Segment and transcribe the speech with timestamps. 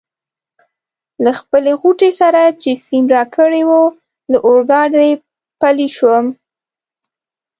[1.23, 3.83] له خپلې غوټې سره چي سیم راکړې وه
[4.31, 5.11] له اورګاډي
[5.59, 6.25] پلی شوم.